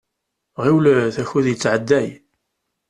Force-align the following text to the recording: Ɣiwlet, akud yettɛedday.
Ɣiwlet, 0.63 1.15
akud 1.21 1.45
yettɛedday. 1.49 2.09